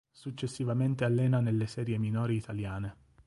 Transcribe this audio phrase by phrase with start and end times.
[0.09, 2.95] Successivamente allena nelle serie minori italiane.